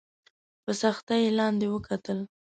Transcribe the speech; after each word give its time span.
په 0.63 0.71
سختۍ 0.81 1.19
یې 1.25 1.31
لاندي 1.37 1.67
وکتل! 1.69 2.19